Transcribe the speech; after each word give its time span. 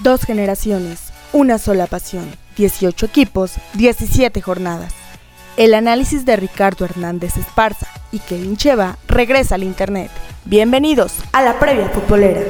Dos 0.00 0.22
generaciones, 0.24 1.12
una 1.32 1.58
sola 1.58 1.86
pasión, 1.86 2.28
18 2.56 3.06
equipos, 3.06 3.52
17 3.74 4.40
jornadas. 4.42 4.92
El 5.56 5.72
análisis 5.72 6.24
de 6.24 6.34
Ricardo 6.34 6.84
Hernández 6.84 7.36
Esparza 7.36 7.86
y 8.10 8.18
Kevin 8.18 8.56
Cheva 8.56 8.98
regresa 9.06 9.54
al 9.54 9.62
Internet. 9.62 10.10
Bienvenidos 10.44 11.14
a 11.32 11.42
la 11.42 11.60
previa 11.60 11.88
futbolera. 11.90 12.42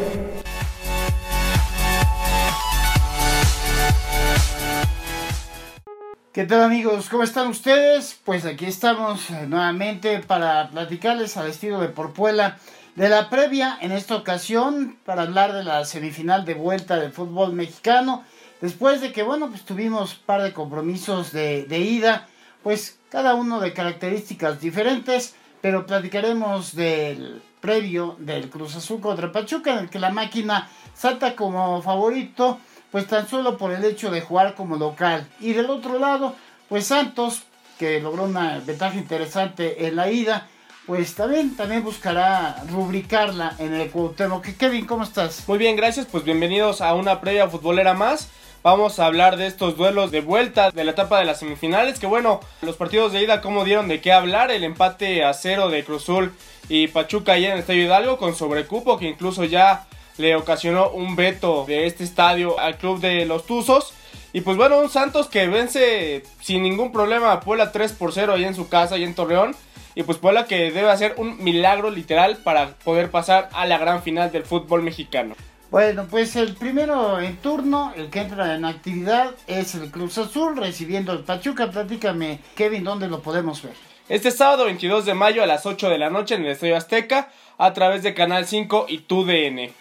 ¿Qué 6.35 6.46
tal 6.46 6.62
amigos? 6.62 7.11
¿Cómo 7.11 7.23
están 7.23 7.46
ustedes? 7.46 8.19
Pues 8.25 8.45
aquí 8.45 8.64
estamos 8.64 9.30
eh, 9.30 9.46
nuevamente 9.46 10.19
para 10.19 10.68
platicarles 10.68 11.37
al 11.37 11.46
estilo 11.46 11.80
de 11.80 11.87
Porpuela 11.87 12.59
de 12.96 13.09
la 13.09 13.31
previa 13.31 13.79
en 13.81 13.93
esta 13.93 14.17
ocasión 14.17 14.96
para 15.04 15.23
hablar 15.23 15.53
de 15.53 15.62
la 15.62 15.85
semifinal 15.85 16.45
de 16.45 16.54
vuelta 16.54 16.96
del 16.96 17.12
fútbol 17.12 17.53
mexicano. 17.53 18.25
Después 18.61 19.00
de 19.00 19.12
que, 19.12 19.23
bueno, 19.23 19.49
pues 19.49 19.64
tuvimos 19.64 20.14
un 20.14 20.25
par 20.26 20.43
de 20.43 20.53
compromisos 20.53 21.31
de, 21.31 21.67
de 21.67 21.79
ida, 21.79 22.26
pues 22.64 22.98
cada 23.11 23.37
uno 23.37 23.61
de 23.61 23.73
características 23.73 24.61
diferentes, 24.61 25.37
pero 25.61 25.87
platicaremos 25.87 26.75
del 26.75 27.43
previo 27.61 28.17
del 28.18 28.51
Cruz 28.51 28.75
Azul 28.75 29.01
contra 29.01 29.31
Pachuca, 29.31 29.75
en 29.75 29.79
el 29.79 29.89
que 29.89 30.01
la 30.01 30.11
máquina 30.11 30.68
salta 30.95 31.37
como 31.37 31.81
favorito, 31.81 32.59
pues 32.94 33.08
tan 33.08 33.28
solo 33.28 33.58
por 33.58 33.72
el 33.72 33.84
hecho 33.84 34.12
de 34.12 34.20
jugar 34.20 34.55
como 34.55 34.77
local. 34.77 35.27
Y 35.41 35.53
del 35.53 35.69
otro 35.69 35.98
lado, 35.98 36.33
pues 36.69 36.86
Santos, 36.86 37.42
que 37.77 37.98
logró 37.98 38.22
una 38.22 38.61
ventaja 38.64 38.94
interesante 38.94 39.89
en 39.89 39.97
la 39.97 40.12
ida, 40.12 40.47
pues 40.86 41.17
también, 41.17 41.56
también 41.56 41.83
buscará 41.83 42.62
rubricarla 42.70 43.56
en 43.58 43.75
el 43.75 43.91
Cuauhtémoc. 43.91 44.47
Kevin, 44.56 44.86
¿cómo 44.86 45.03
estás? 45.03 45.42
Muy 45.48 45.59
bien, 45.59 45.75
gracias. 45.75 46.06
Pues 46.06 46.23
bienvenidos 46.23 46.81
a 46.81 46.95
una 46.95 47.20
previa 47.20 47.48
futbolera 47.48 47.95
más. 47.95 48.31
Vamos 48.62 49.01
a 49.01 49.06
hablar 49.06 49.39
de 49.39 49.48
estos 49.48 49.77
duelos 49.77 50.12
de 50.12 50.20
vuelta 50.20 50.70
de 50.70 50.84
la 50.84 50.92
etapa 50.92 51.19
de 51.19 51.25
las 51.25 51.41
semifinales. 51.41 51.98
Que 51.98 52.06
bueno, 52.06 52.39
los 52.62 52.77
partidos 52.77 53.12
de 53.12 53.25
ida, 53.25 53.41
como 53.41 53.64
dieron 53.64 53.89
de 53.89 54.01
qué 54.01 54.12
hablar. 54.12 54.53
El 54.53 54.62
empate 54.62 55.25
a 55.25 55.34
cero 55.34 55.69
de 55.69 55.84
Cruzul 55.84 56.33
y 56.69 56.86
Pachuca 56.86 57.33
allá 57.33 57.48
en 57.48 57.55
el 57.55 57.58
Estadio 57.58 57.86
Hidalgo 57.86 58.19
con 58.19 58.36
sobrecupo, 58.36 58.98
que 58.98 59.08
incluso 59.08 59.42
ya 59.42 59.89
le 60.17 60.37
ocasionó 60.37 60.91
un 60.91 61.17
veto 61.17 61.65
de 61.67 61.87
este 61.87 62.05
estadio 62.05 62.59
al 62.59 62.79
club 62.79 63.01
de 63.01 63.25
los 63.27 63.47
Tuzos. 63.47 63.93
Y 64.33 64.41
pues 64.41 64.57
bueno, 64.57 64.81
un 64.81 64.89
Santos 64.89 65.29
que 65.29 65.47
vence 65.47 66.25
sin 66.41 66.62
ningún 66.62 66.93
problema 66.93 67.33
a 67.33 67.41
Puebla 67.41 67.70
3 67.73 67.93
por 67.93 68.12
0 68.12 68.35
ahí 68.35 68.45
en 68.45 68.55
su 68.55 68.69
casa, 68.69 68.97
y 68.97 69.05
en 69.05 69.15
Torreón. 69.15 69.55
Y 69.95 70.03
pues 70.03 70.19
Puebla 70.19 70.47
que 70.47 70.73
debe 70.73 70.91
hacer 70.91 71.15
un 71.19 71.42
milagro 71.42 71.91
literal 71.91 72.39
para 72.39 72.70
poder 72.79 73.11
pasar 73.11 73.48
a 73.53 73.65
la 73.67 73.79
gran 73.79 74.03
final 74.03 74.33
del 74.33 74.45
fútbol 74.45 74.83
mexicano. 74.83 75.37
Bueno, 75.70 76.07
pues 76.09 76.37
el 76.37 76.55
primero 76.55 77.20
en 77.20 77.37
turno, 77.37 77.92
el 77.97 78.11
que 78.11 78.20
entra 78.20 78.55
en 78.55 78.65
actividad, 78.65 79.33
es 79.47 79.75
el 79.75 79.91
Cruz 79.91 80.19
Azul 80.19 80.57
recibiendo 80.57 81.12
el 81.12 81.20
Pachuca. 81.20 81.70
Platícame, 81.70 82.41
Kevin, 82.55 82.85
¿dónde 82.85 83.09
lo 83.09 83.23
podemos 83.23 83.62
ver? 83.62 83.73
Este 84.09 84.31
sábado 84.31 84.67
22 84.67 85.05
de 85.05 85.15
mayo 85.15 85.42
a 85.42 85.47
las 85.47 85.65
8 85.65 85.89
de 85.89 85.98
la 85.98 86.11
noche 86.11 86.35
en 86.35 86.45
el 86.45 86.53
Estadio 86.53 86.77
Azteca 86.77 87.31
a 87.57 87.73
través 87.73 88.03
de 88.03 88.15
Canal 88.15 88.47
5 88.47 88.87
y 88.89 88.98
TUDN. 88.98 89.73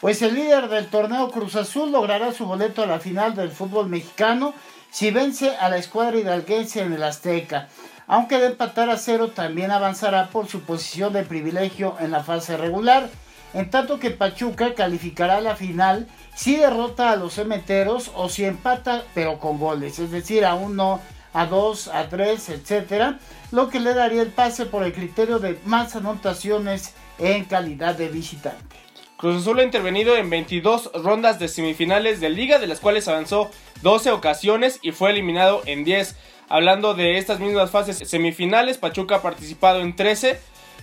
Pues 0.00 0.20
el 0.20 0.34
líder 0.34 0.68
del 0.68 0.88
torneo 0.88 1.30
Cruz 1.30 1.56
Azul 1.56 1.90
logrará 1.90 2.30
su 2.30 2.44
boleto 2.44 2.82
a 2.82 2.86
la 2.86 3.00
final 3.00 3.34
del 3.34 3.50
fútbol 3.50 3.88
mexicano 3.88 4.52
si 4.90 5.10
vence 5.10 5.56
a 5.56 5.70
la 5.70 5.78
escuadra 5.78 6.18
hidalguense 6.18 6.82
en 6.82 6.92
el 6.92 7.02
Azteca. 7.02 7.68
Aunque 8.06 8.38
de 8.38 8.48
empatar 8.48 8.90
a 8.90 8.98
cero 8.98 9.28
también 9.28 9.70
avanzará 9.70 10.28
por 10.28 10.48
su 10.48 10.60
posición 10.60 11.14
de 11.14 11.22
privilegio 11.22 11.96
en 11.98 12.10
la 12.10 12.22
fase 12.22 12.58
regular, 12.58 13.08
en 13.54 13.70
tanto 13.70 13.98
que 13.98 14.10
Pachuca 14.10 14.74
calificará 14.74 15.38
a 15.38 15.40
la 15.40 15.56
final 15.56 16.06
si 16.34 16.56
derrota 16.56 17.10
a 17.10 17.16
los 17.16 17.32
cementeros 17.32 18.10
o 18.14 18.28
si 18.28 18.44
empata 18.44 19.02
pero 19.14 19.38
con 19.40 19.58
goles, 19.58 19.98
es 19.98 20.10
decir, 20.10 20.44
a 20.44 20.54
uno, 20.54 21.00
a 21.32 21.46
dos, 21.46 21.88
a 21.88 22.10
tres, 22.10 22.50
etcétera, 22.50 23.18
lo 23.50 23.70
que 23.70 23.80
le 23.80 23.94
daría 23.94 24.20
el 24.20 24.28
pase 24.28 24.66
por 24.66 24.82
el 24.82 24.92
criterio 24.92 25.38
de 25.38 25.58
más 25.64 25.96
anotaciones 25.96 26.92
en 27.18 27.46
calidad 27.46 27.94
de 27.94 28.08
visitante. 28.08 28.85
Cruz 29.16 29.36
Azul 29.36 29.60
ha 29.60 29.62
intervenido 29.62 30.14
en 30.16 30.28
22 30.28 30.90
rondas 31.02 31.38
de 31.38 31.48
semifinales 31.48 32.20
de 32.20 32.28
liga, 32.28 32.58
de 32.58 32.66
las 32.66 32.80
cuales 32.80 33.08
avanzó 33.08 33.50
12 33.80 34.10
ocasiones 34.10 34.78
y 34.82 34.92
fue 34.92 35.10
eliminado 35.10 35.62
en 35.64 35.84
10. 35.84 36.16
Hablando 36.50 36.92
de 36.92 37.16
estas 37.16 37.40
mismas 37.40 37.70
fases 37.70 37.96
semifinales, 37.96 38.76
Pachuca 38.76 39.16
ha 39.16 39.22
participado 39.22 39.80
en 39.80 39.96
13, 39.96 40.38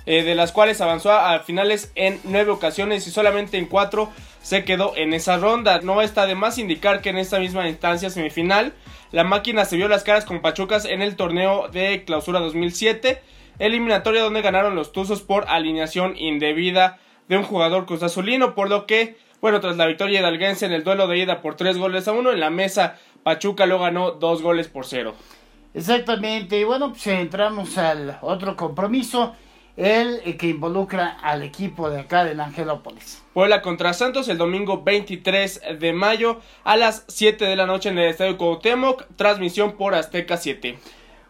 eh, 0.08 0.24
de 0.24 0.34
las 0.34 0.52
cuales 0.52 0.82
avanzó 0.82 1.12
a 1.12 1.40
finales 1.42 1.92
en 1.94 2.20
9 2.24 2.50
ocasiones 2.52 3.06
y 3.06 3.12
solamente 3.12 3.60
en 3.60 3.68
4 3.68 4.10
se 4.42 4.66
quedó 4.66 4.98
en 4.98 5.14
esa 5.14 5.38
ronda. 5.38 5.82
No 5.82 6.02
está 6.02 6.26
de 6.26 6.34
más 6.34 6.58
indicar 6.58 7.02
que 7.02 7.10
en 7.10 7.20
esta 7.20 7.38
misma 7.38 7.70
instancia 7.70 8.10
semifinal, 8.10 8.74
la 9.12 9.24
máquina 9.24 9.64
se 9.64 9.78
vio 9.78 9.88
las 9.88 10.04
caras 10.04 10.26
con 10.26 10.42
Pachucas 10.42 10.86
en 10.86 11.04
el 11.04 11.16
torneo 11.16 11.68
de 11.68 12.04
clausura 12.04 12.40
2007, 12.40 13.22
eliminatoria 13.60 14.24
donde 14.24 14.42
ganaron 14.42 14.76
los 14.76 14.92
Tuzos 14.92 15.22
por 15.22 15.46
alineación 15.50 16.18
indebida 16.18 17.00
de 17.28 17.38
un 17.38 17.44
jugador 17.44 17.86
cruzazulino, 17.86 18.56
por 18.56 18.70
lo 18.70 18.86
que, 18.86 19.18
bueno, 19.42 19.60
tras 19.60 19.78
la 19.78 19.86
victoria 19.86 20.20
hidalguense 20.20 20.66
en 20.66 20.74
el 20.74 20.84
duelo 20.84 21.08
de 21.08 21.18
ida 21.18 21.42
por 21.42 21.56
3 21.56 21.78
goles 21.78 22.08
a 22.08 22.14
1, 22.14 22.32
en 22.32 22.40
la 22.40 22.50
mesa 22.50 22.98
Pachuca 23.24 23.66
lo 23.66 23.80
ganó 23.80 24.12
2 24.12 24.42
goles 24.42 24.68
por 24.68 24.86
0. 24.86 25.14
Exactamente, 25.74 26.60
y 26.60 26.64
bueno, 26.64 26.90
pues 26.90 27.08
entramos 27.08 27.78
al 27.78 28.20
otro 28.22 28.56
compromiso, 28.56 29.36
el 29.76 30.38
que 30.38 30.50
involucra 30.50 31.18
al 31.24 31.42
equipo 31.42 31.90
de 31.90 32.02
acá 32.02 32.24
del 32.24 32.40
Angelópolis. 32.40 33.24
Puebla 33.34 33.64
contra 33.64 33.94
Santos 33.94 34.28
el 34.28 34.38
domingo 34.38 34.84
23 34.84 35.62
de 35.80 35.94
mayo 35.94 36.40
a 36.64 36.78
las 36.78 37.06
7 37.08 37.46
de 37.46 37.56
la 37.56 37.66
noche 37.66 37.90
en 37.90 37.98
el 37.98 38.10
Estadio 38.10 38.38
Cuauhtémoc, 38.38 39.06
transmisión 39.16 39.72
por 39.72 39.96
Azteca 39.96 40.38
7. 40.38 40.78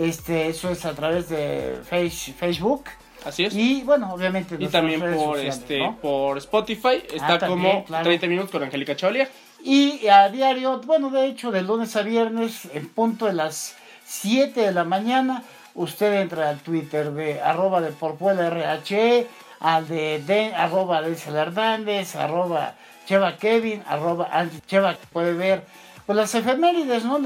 Este, 0.00 0.48
eso 0.48 0.70
es 0.70 0.86
a 0.86 0.94
través 0.94 1.28
de 1.28 1.78
Facebook. 1.84 2.84
Así 3.22 3.44
es. 3.44 3.54
Y 3.54 3.82
bueno, 3.82 4.14
obviamente. 4.14 4.56
Y 4.58 4.66
también 4.68 4.98
por 5.14 5.38
este 5.38 5.94
por 6.00 6.38
Spotify 6.38 7.02
está 7.12 7.34
ah, 7.34 7.46
como 7.46 7.84
30 7.84 8.26
minutos 8.26 8.50
con 8.50 8.62
Angélica 8.62 8.96
Chevalier. 8.96 9.28
Y 9.62 10.08
a 10.08 10.30
diario, 10.30 10.80
bueno, 10.86 11.10
de 11.10 11.26
hecho, 11.26 11.50
de 11.50 11.60
lunes 11.60 11.94
a 11.96 12.02
viernes, 12.02 12.66
en 12.72 12.88
punto 12.88 13.26
de 13.26 13.34
las 13.34 13.76
7 14.06 14.58
de 14.58 14.72
la 14.72 14.84
mañana, 14.84 15.42
usted 15.74 16.22
entra 16.22 16.48
al 16.48 16.60
Twitter 16.60 17.12
de 17.12 17.42
arroba 17.42 17.82
de 17.82 17.90
porpuela 17.90 18.46
RH, 18.46 19.26
al 19.60 19.86
de, 19.86 20.22
de 20.26 20.54
arroba 20.54 21.02
de 21.02 21.14
Hernández, 21.14 22.16
arroba 22.16 22.74
Cheva 23.04 23.36
Kevin, 23.36 23.82
arroba 23.86 24.30
Cheva, 24.66 24.96
puede 25.12 25.34
ver 25.34 25.62
pues 26.06 26.16
las 26.16 26.34
efemérides, 26.34 27.04
¿no? 27.04 27.20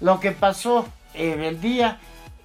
lo 0.00 0.20
que 0.20 0.32
pasó 0.32 0.86
en 1.14 1.42
el 1.42 1.60
día, 1.60 1.98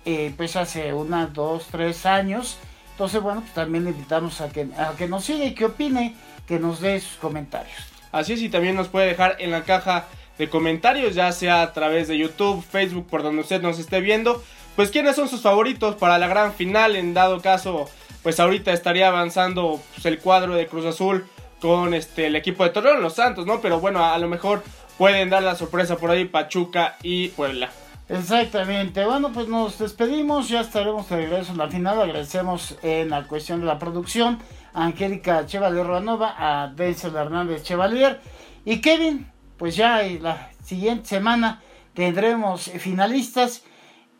eh, 0.05 0.33
pues 0.35 0.55
hace 0.55 0.93
unas, 0.93 1.33
dos, 1.33 1.67
tres 1.71 2.05
años. 2.05 2.57
Entonces, 2.91 3.21
bueno, 3.21 3.41
pues 3.41 3.53
también 3.53 3.85
le 3.85 3.91
invitamos 3.91 4.41
a 4.41 4.49
que, 4.49 4.67
a 4.77 4.93
que 4.97 5.07
nos 5.07 5.25
siga 5.25 5.45
y 5.45 5.53
que 5.53 5.65
opine, 5.65 6.15
que 6.47 6.59
nos 6.59 6.79
dé 6.79 6.99
sus 6.99 7.17
comentarios. 7.17 7.75
Así 8.11 8.33
es, 8.33 8.41
y 8.41 8.49
también 8.49 8.75
nos 8.75 8.89
puede 8.89 9.07
dejar 9.07 9.37
en 9.39 9.51
la 9.51 9.63
caja 9.63 10.05
de 10.37 10.49
comentarios, 10.49 11.15
ya 11.15 11.31
sea 11.31 11.61
a 11.61 11.73
través 11.73 12.07
de 12.07 12.17
YouTube, 12.17 12.63
Facebook, 12.63 13.07
por 13.07 13.23
donde 13.23 13.41
usted 13.41 13.61
nos 13.61 13.79
esté 13.79 14.01
viendo. 14.01 14.43
Pues 14.75 14.89
quiénes 14.89 15.15
son 15.15 15.29
sus 15.29 15.41
favoritos 15.41 15.95
para 15.95 16.17
la 16.17 16.27
gran 16.27 16.53
final, 16.53 16.95
en 16.95 17.13
dado 17.13 17.41
caso, 17.41 17.89
pues 18.23 18.39
ahorita 18.39 18.71
estaría 18.73 19.07
avanzando 19.07 19.79
pues, 19.93 20.05
el 20.05 20.19
cuadro 20.19 20.55
de 20.55 20.67
Cruz 20.67 20.85
Azul 20.85 21.27
con 21.61 21.93
este 21.93 22.27
el 22.27 22.35
equipo 22.35 22.63
de 22.63 22.71
Torreón, 22.71 23.01
los 23.01 23.13
Santos, 23.13 23.45
¿no? 23.45 23.61
Pero 23.61 23.79
bueno, 23.79 24.03
a, 24.03 24.17
lo 24.17 24.27
mejor 24.27 24.63
pueden 24.97 25.29
dar 25.29 25.43
la 25.43 25.55
sorpresa 25.55 25.97
por 25.97 26.09
ahí 26.09 26.25
Pachuca 26.25 26.97
y 27.03 27.29
Puebla. 27.29 27.69
Exactamente. 28.09 29.05
Bueno, 29.05 29.31
pues 29.33 29.47
nos 29.47 29.79
despedimos. 29.79 30.49
Ya 30.49 30.61
estaremos 30.61 31.09
de 31.09 31.17
regreso 31.17 31.51
en 31.51 31.57
la 31.57 31.69
final. 31.69 32.01
Agradecemos 32.01 32.77
en 32.83 33.09
la 33.09 33.23
cuestión 33.27 33.61
de 33.61 33.65
la 33.65 33.79
producción 33.79 34.39
a 34.73 34.85
Angélica 34.85 35.45
Chevalier 35.45 35.85
Ruanova, 35.85 36.35
a 36.37 36.67
Denzel 36.67 37.15
Hernández 37.15 37.63
Chevalier 37.63 38.19
y 38.65 38.81
Kevin 38.81 39.33
pues 39.57 39.75
ya 39.75 40.01
la 40.19 40.51
siguiente 40.63 41.07
semana 41.07 41.61
tendremos 41.93 42.63
finalistas. 42.79 43.63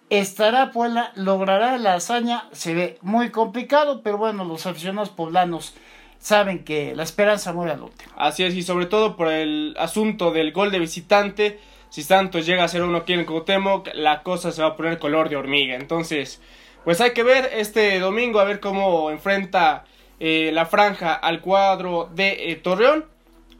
Estará 0.09 0.71
Puebla, 0.71 1.11
logrará 1.15 1.77
la 1.77 1.95
hazaña, 1.95 2.47
se 2.51 2.73
ve 2.73 2.97
muy 3.01 3.31
complicado, 3.31 4.03
pero 4.03 4.17
bueno, 4.17 4.45
los 4.45 4.65
aficionados 4.67 5.09
poblanos 5.09 5.73
saben 6.19 6.63
que 6.63 6.95
la 6.95 7.03
esperanza 7.03 7.51
muere 7.51 7.73
al 7.73 7.81
último. 7.81 8.13
Así 8.15 8.43
es, 8.43 8.53
y 8.53 8.61
sobre 8.61 8.85
todo 8.85 9.17
por 9.17 9.29
el 9.29 9.75
asunto 9.79 10.31
del 10.31 10.51
gol 10.51 10.71
de 10.71 10.79
visitante, 10.79 11.59
si 11.93 12.01
Santos 12.01 12.47
llega 12.47 12.63
a 12.63 12.67
ser 12.67 12.81
uno 12.81 12.97
aquí 12.97 13.13
en 13.13 13.23
Cuauhtémoc, 13.23 13.89
la 13.93 14.23
cosa 14.23 14.51
se 14.51 14.63
va 14.63 14.69
a 14.69 14.75
poner 14.75 14.97
color 14.97 15.29
de 15.29 15.35
hormiga. 15.35 15.75
Entonces, 15.75 16.41
pues 16.83 16.99
hay 17.01 17.11
que 17.11 17.21
ver 17.21 17.51
este 17.53 17.99
domingo 17.99 18.39
a 18.39 18.45
ver 18.45 18.59
cómo 18.59 19.11
enfrenta 19.11 19.85
eh, 20.19 20.49
la 20.51 20.65
franja 20.65 21.13
al 21.13 21.39
cuadro 21.39 22.09
de 22.11 22.49
eh, 22.49 22.55
Torreón 22.55 23.05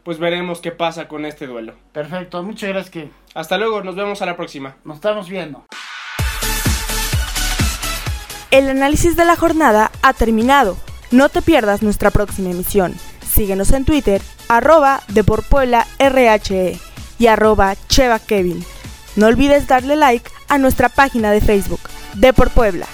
pues 0.02 0.18
veremos 0.18 0.60
qué 0.60 0.72
pasa 0.72 1.06
con 1.06 1.24
este 1.26 1.46
duelo. 1.46 1.74
Perfecto, 1.92 2.42
muchas 2.42 2.70
gracias. 2.70 2.90
Que... 2.90 3.08
Hasta 3.34 3.56
luego, 3.56 3.84
nos 3.84 3.94
vemos 3.94 4.20
a 4.20 4.26
la 4.26 4.36
próxima. 4.36 4.78
Nos 4.84 4.96
estamos 4.96 5.28
viendo. 5.28 5.64
El 8.50 8.68
análisis 8.68 9.16
de 9.16 9.24
la 9.24 9.36
jornada 9.36 9.92
ha 10.02 10.12
terminado. 10.12 10.76
No 11.12 11.28
te 11.28 11.40
pierdas 11.40 11.84
nuestra 11.84 12.10
próxima 12.10 12.50
emisión. 12.50 12.96
Síguenos 13.24 13.70
en 13.70 13.84
Twitter, 13.84 14.20
arroba 14.48 15.02
RHE 15.08 16.93
y 17.18 17.26
arroba 17.26 17.76
Cheva 17.88 18.18
Kevin. 18.18 18.64
No 19.16 19.26
olvides 19.26 19.66
darle 19.66 19.96
like 19.96 20.30
a 20.48 20.58
nuestra 20.58 20.88
página 20.88 21.30
de 21.30 21.40
Facebook, 21.40 21.80
Depor 22.14 22.50
Puebla. 22.50 22.86